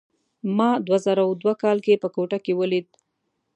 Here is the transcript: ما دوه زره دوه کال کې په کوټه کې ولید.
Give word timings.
ما 0.57 0.69
دوه 0.85 0.97
زره 1.05 1.23
دوه 1.41 1.53
کال 1.61 1.77
کې 1.85 2.01
په 2.03 2.07
کوټه 2.15 2.37
کې 2.45 2.53
ولید. 2.59 2.87